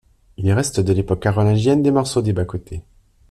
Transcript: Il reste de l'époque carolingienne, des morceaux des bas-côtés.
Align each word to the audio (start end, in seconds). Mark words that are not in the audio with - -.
Il 0.37 0.51
reste 0.51 0.79
de 0.79 0.93
l'époque 0.93 1.19
carolingienne, 1.19 1.83
des 1.83 1.91
morceaux 1.91 2.23
des 2.23 2.33
bas-côtés. 2.33 2.81